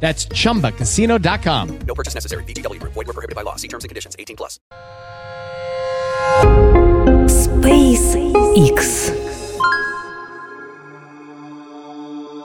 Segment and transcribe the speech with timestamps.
[0.00, 1.78] That's chumbacasino.com.
[1.80, 2.44] No purchase necessary.
[2.44, 2.94] VGW Group.
[2.94, 3.56] Void were prohibited by law.
[3.56, 4.16] See terms and conditions.
[4.18, 4.58] 18 plus.
[7.28, 8.16] Space
[8.56, 9.12] X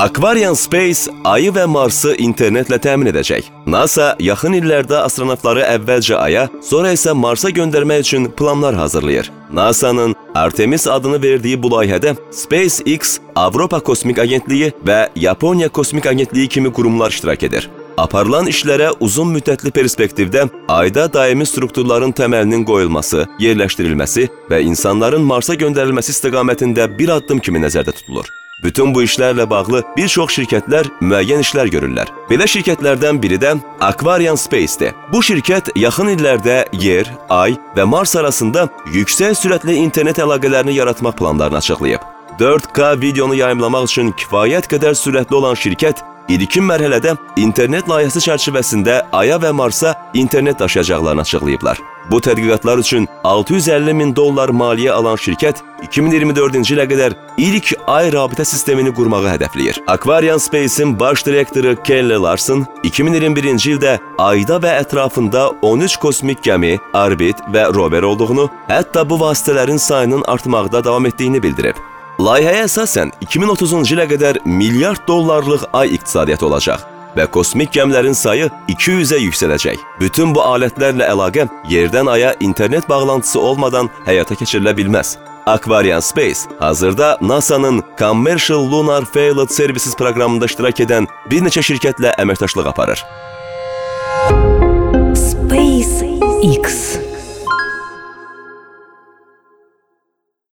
[0.00, 3.50] Aquarian Space ayı və Marsı internetlə təmin edəcək.
[3.68, 9.28] NASA yaxın illərdə astronavtları əvvəlcə aya, sonra isə Marsa göndərmək üçün planlar hazırlayır.
[9.52, 16.72] NASA-nın Artemis adını verdiyi bu layihədə SpaceX, Avropa Kosmik Agentliyi və Yaponiya Kosmik Agentliyi kimi
[16.72, 17.68] qurumlar iştirak edir.
[17.98, 26.14] Aparılan işlərə uzun müddətli perspektivdə ayda daimi strukturların təməlinin qoyulması, yerləşdirilməsi və insanların Marsa göndərilməsi
[26.14, 28.30] istiqamətində bir addım kimi nəzərdə tutulur.
[28.62, 32.10] Bütün bu işlərlə bağlı bir çox şirkətlər müəyyən işlər görürlər.
[32.28, 34.92] Belə şirkətlərdən biri də Aquarian Space-dir.
[35.12, 41.56] Bu şirkət yaxın illərdə Yer, Ay və Mars arasında yüksək sürətli internet əlaqələrini yaratmaq planlarını
[41.56, 42.00] açıqlayıb.
[42.40, 49.40] 4K videonu yayımlamaq üçün kifayət qədər sürətli olan şirkət ilkin mərhələdə internet layihəsi çərçivəsində Aya
[49.40, 51.89] və Marsa internet daşıyacaqlarını açıqlayıblar.
[52.10, 58.44] Bu tədqiqatlar üçün 650 min dollar maliyyə alan şirkət 2024-cü ilə qədər ilk ay rabitə
[58.44, 59.78] sistemini qurmağı hədəfləyir.
[59.86, 67.40] Aquarian Space-in baş direktoru Kelly Larson 2021-ci ildə ayda və ətrafında 13 kosmik gəmi, orbit
[67.54, 71.78] və rover olduğunu, hətta bu vasitələrin sayının artmaqda davam etdiyini bildirib.
[72.20, 79.18] Layihəyə əsasən 2030-cu ilə qədər milyard dollarlıq ay iqtisadiyyatı olacaq və kosmik gəmilərin sayı 200-ə
[79.26, 79.80] yüksələcək.
[80.00, 85.16] Bütün bu alətlərlə əlaqə yerdən aya internet bağlantısı olmadan həyata keçirilə bilməz.
[85.46, 92.68] Aquarian Space hazırda NASA-nın Commercial Lunar Payload Services proqramında iştirak edən bir neçə şirkətlə əməkdaşlıq
[92.68, 93.04] aparır.